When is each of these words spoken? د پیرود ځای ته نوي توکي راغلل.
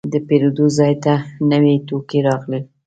د 0.13 0.13
پیرود 0.27 0.57
ځای 0.77 0.93
ته 1.03 1.13
نوي 1.51 1.75
توکي 1.87 2.19
راغلل. 2.27 2.63